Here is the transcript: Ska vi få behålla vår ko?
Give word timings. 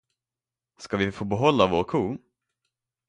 Ska 0.79 0.97
vi 0.97 1.11
få 1.11 1.25
behålla 1.25 1.67
vår 1.67 1.83
ko? 1.83 2.17